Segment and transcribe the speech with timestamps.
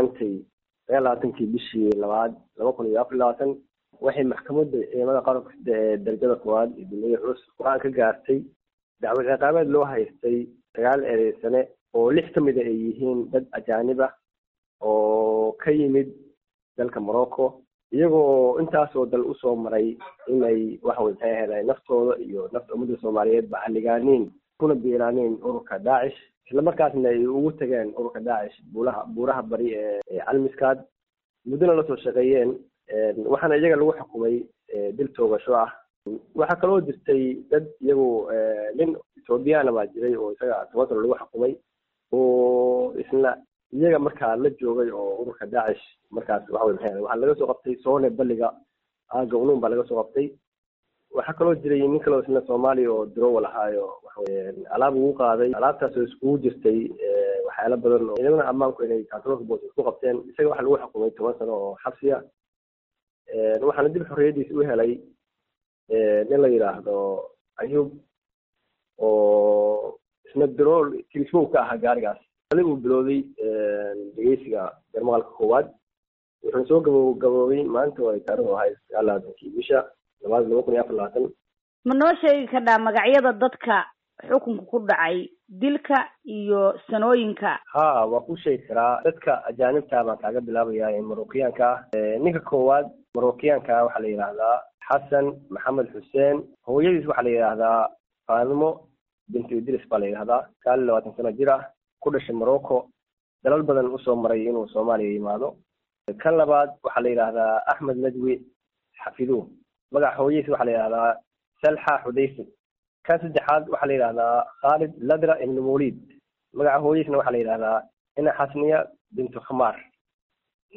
[0.00, 0.34] maantay
[0.86, 3.50] sagaal labaatankii bishii labaad laba kun iyo afar labaatan
[4.00, 8.40] waxay maxkamadda ciidamada qaranka ee darajada koowaad iyo dulmiyada culus go'aan ka gaartay
[9.00, 10.38] dacwad ciqaabeed loo haystay
[10.74, 11.60] sagaal eedeysane
[11.94, 14.12] oo lix ka mida ay yihiin dad ajaanib ah
[14.88, 16.08] oo ka yimid
[16.78, 17.44] dalka morocco
[17.92, 19.96] iyagoo intaasoo dal u soo maray
[20.32, 24.24] inay waxawey maxay ahayd naftooda iyo nafta ummadda soomaaliyeed ba halligaaniin
[24.60, 30.00] kuna biiraaniin ururka daacish isla markaasna ay ugu tageen ururka daacish buulaha buuraha bari ee
[30.26, 30.78] calmiskaad
[31.48, 32.50] muddona la soo shaqeeyeen
[33.32, 34.36] waxaana iyaga lagu xukumay
[34.96, 35.70] dil toogasho ah.
[36.38, 38.08] Waxaa kaloo jirtay dad iyagu
[38.78, 41.52] nin ethoobiyaana baa jiray oo isaga toban sano lagu xukumay
[42.12, 43.30] oo isla
[43.72, 48.08] iyaga markaa la joogay oo ururka daacish markaas waxawey maxay waxaa laga soo qabtay soone
[48.18, 48.48] balliga
[49.14, 50.26] aaga unuun baa laga soo qabtay
[51.16, 53.86] waxaa kaloo jiray nin kaloo isna soomaaliya oo drowal ahaayo
[54.74, 55.50] alaab ugu qaaday.
[55.58, 56.78] Alaabtaas oo iskugu jirtay
[57.46, 60.16] waxyaala badan oo ciidamada ammaanku inay kantaroolka boos isku qabteen.
[60.30, 62.22] Isaga waxaa lagu xukumay toban sano oo xabsiya
[63.66, 64.92] waxaana dib xorriyadiisa u helay
[66.28, 66.96] nin la yidhaahdo
[67.62, 67.88] ayub
[68.98, 72.18] oo isna drol kilismow ka ahaa gaarigaas.
[72.52, 73.20] Ali uu bilowday
[74.16, 75.66] dhegeysiga garmaqalka koowaad.
[76.42, 79.78] Wuxuuna soo gabo gaboobay maanta oo ay taarikhdu ahay sagaal labaatankii bisha
[80.22, 81.26] laba kun iyo afar labaatan.
[81.84, 83.76] Ma noo sheegi kardhaa magacyada dadka
[84.28, 87.58] xukunka ku dhacay dilka iyo sanooyinka?
[87.72, 89.00] Ha waa ku sheegi karaa.
[89.04, 91.66] Dadka ajaanibta baan kaaga bilaabaya ee marookiyaanka.
[91.96, 94.56] Ah ninka koowaad marookiyaanka waxaa la yidhaahdaa
[94.88, 96.36] xasan maxamed xuseen.
[96.66, 97.88] Hooyadiis waxaa la yidhaahdaa
[98.26, 98.70] faadimo
[99.32, 101.62] bintu idris baa la yidhahdaa iyo labaatan sano jir ah
[102.00, 102.90] ku dhashay morocco
[103.44, 105.56] dalal badan u soo maray inuu soomaaliya yimaado.
[106.22, 108.34] Kan labaad waxaa la yidhaahdaa axmed nadwi
[109.00, 109.44] xafiduh
[109.92, 111.10] magaca hooyadiis waxaa la yidhahdaa
[111.62, 112.44] salxa xudayfi
[113.06, 115.96] kan saddexaad waxaa la yidhahdaa khaalid ladra ibnu mawlid
[116.58, 117.78] magaca hooyadiisna waxaa la yidhahdaa
[118.18, 118.78] ina xasniya
[119.16, 119.76] bintu khamaar.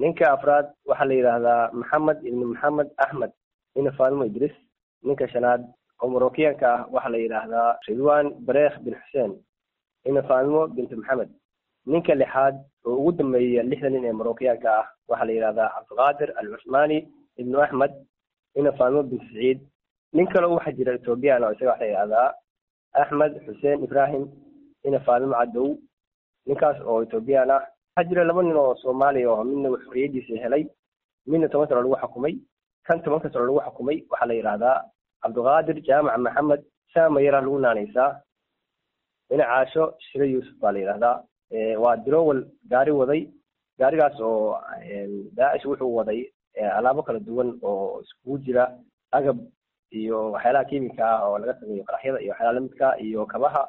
[0.00, 3.32] Ninka afraad waxaa la yidhaahdaa maxamed ibnu maxamed axmed
[3.78, 4.54] ina faadimo idris.
[5.06, 5.62] Ninka shanaad
[6.02, 9.32] oo marookiyaanka ah waxaa la yidhaahdaa ridwan bareekh bin xuseen
[10.08, 11.30] ina faadimo bintu maxamed.
[11.86, 12.54] Ninka lixaad
[12.86, 16.98] oo ugu dambeeya lixda nin ee marookiyaanka ah waxaa la yidhahdaa cabdiqaadir al cusmaani
[17.40, 17.92] ibnu axmed
[18.58, 19.58] ina faadimo bin saciid
[20.12, 22.28] nin kale waxaa jira ethoobiyan oo isaga waxa la yidhahdaa
[23.02, 24.24] axmed xuseen ibrahim
[24.84, 25.68] ina faadimo cadow
[26.46, 27.62] ninkaas oo ethoobiyan ah
[27.96, 30.64] waxaa jira laba nin oo soomaaliya oo midna xorriyadiisa helay
[31.26, 32.34] midna toban sano lagu xukumay.
[32.86, 34.76] Kan tobanka sano lagu xukumay waxaa la yidhahdaa
[35.22, 36.60] cabdiqaadir jaamac maxamed
[36.94, 38.10] saama yaraa lagu naanaysaa
[39.34, 41.16] ina caasho shire yuusuf baa la yidhahdaa
[41.82, 42.40] waa drowal
[42.70, 43.22] gaari waday.
[43.78, 44.58] Gaarigaas oo
[45.36, 46.20] daacish wuxuu waday
[46.78, 48.78] alaabo kala duwan oo iskugu jira
[49.10, 49.38] agab
[49.90, 53.62] iyo waxyaalaha kimika ah oo laga sameeyo qaraxyada iyo waxyaala lamidka iyo kabaha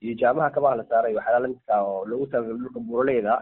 [0.00, 3.34] iyo jaamaha kabaha la saaray iyo waxyaala lamidka oo loogu talagalay dhulka buuraleyda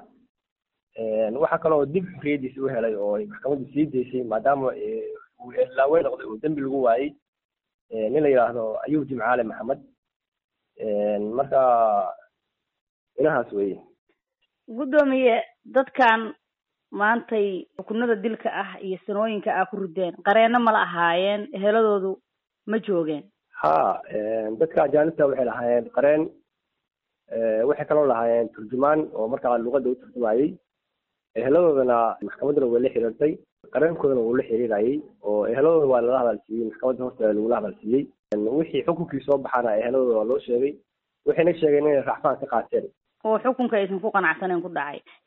[1.43, 4.73] waxaa kaloo dib xorriyadiisa u helay oo ay maxkamaddu sii daysay maadaama
[5.45, 7.11] uu laawe noqday oo dembi lagu waayey
[7.91, 9.81] nin la yidhaahdo ayub jimcaale maxamed
[11.37, 11.61] marka
[13.19, 13.79] inahaas weye
[14.69, 16.35] guddoomiye dadkan
[17.01, 17.47] maantay
[17.77, 20.15] xukunada dilka ah iyo sanooyinka ah ku rideen.
[20.27, 22.11] Qareeno mala ahaayeen eheladoodu
[22.71, 23.25] ma joogeen.
[23.63, 23.75] Ha
[24.61, 26.23] dadka ajaanibta waxay lahaayeen qareen
[27.69, 30.49] waxay kaloo lahaayeen turjumaan oo markaa luqadda u turjumayey
[31.39, 31.97] eheladoodana
[32.27, 33.33] maxkamadduna way la xiriirtay
[33.75, 38.03] qareenkoodana wuu la xiriirayay oo eheladooda waa lala hadalsiiyey maxkamadda horteeda lagula hadalsiiyey
[38.59, 40.73] wixii xukunkii soo baxaana eheladooda waa loo sheegay
[41.27, 42.87] waxayna sheegeen inay racfaan ka qaateen.
[43.25, 45.01] Oo xukunka aysan ku qanacsaneen ku dhacay.
[45.01, 45.24] ha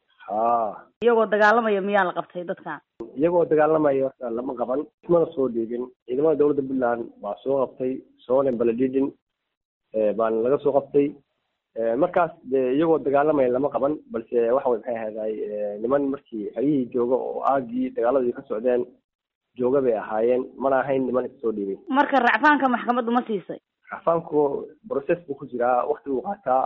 [1.03, 2.79] iyagoo dagaalamaya miyaa la qabtay dadkan
[3.19, 5.83] iyagoo dagaalamaya horta lama qaban ismana soo dhiibin.
[6.05, 7.91] Ciidamada dowladda puntland baa soo qabtay
[8.25, 9.07] sonen baladidin
[10.17, 11.07] baana laga soo qabtay.
[12.01, 15.33] Markaas de iyagoo dagaalamaya lama qaban balse waxa way maxay ahayday
[15.81, 18.85] niman markii xeryihii jooga oo aagii dagaaladii ka socdeen
[19.59, 20.43] jooga bay ahaayeen.
[20.57, 23.59] Mana ahayn niman isa soo dhiibay marka racfaanka maxkamaddu ma siisay
[23.91, 26.63] racfaanku process buu ku jiraa wakti buu qaataa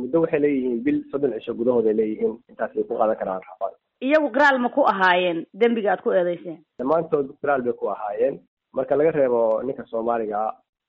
[0.00, 3.74] muddo waxay leeyihiin bil soddon cisho gudahooday leeyihiin intaasay ku qaadan karaan racfaan
[4.06, 8.40] iyagu qiraal ma ku ahaayeen dembiga aad ku eedeyseen dhammaantood qiraal bay ku ahaayeen
[8.76, 10.40] marka laga reebo ninka soomaaliga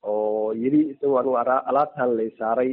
[0.10, 1.38] oo yidhi isagoo anigu
[1.70, 2.72] alaabtan lay saaray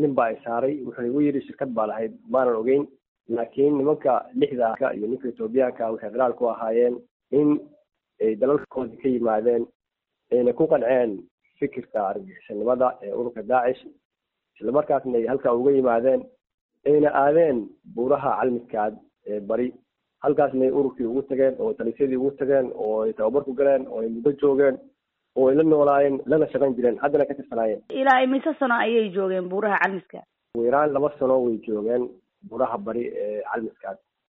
[0.00, 2.84] nin baa ay saaray wuxuu igu yidhi shirkad baa lahayd maanan ogeyn
[3.36, 6.96] laakiin nimanka lixda iyo ninka etoobiyaanka waxay qiraal ku ahaayeen
[7.40, 7.48] in
[8.24, 9.62] ay dalalkoodii ka yimaadeen
[10.32, 11.10] ayna ku qanceen
[11.64, 13.82] fikirka argagixisanimada ee ururka daacish
[14.60, 16.22] islamarkaasna ay halkaa uga yimaadeen
[16.90, 17.58] ayna aadeen
[17.96, 18.94] buuraha calmiskaad
[19.26, 19.68] ee bari.
[20.24, 24.00] Halkaasna ay ururkii ugu tageen oo talisyadii ugu tageen oo ay tababar ku galeen oo
[24.00, 24.76] ay muddo joogeen
[25.36, 26.98] oo ay la noolaayeen lana shaqayn jireen.
[27.02, 30.22] Haddana ka tirsanaayeen ilaa imise sano ayay joogeen buuraha calmiska
[30.54, 32.08] ugu yaraan laba sano way joogeen
[32.48, 33.98] buuraha bari ee calmiskaad